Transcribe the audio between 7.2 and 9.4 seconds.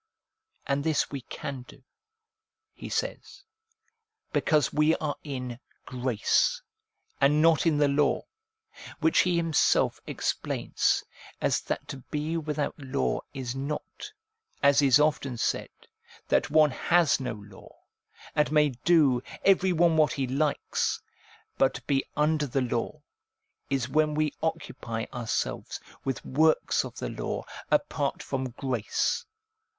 and not in the law. Which he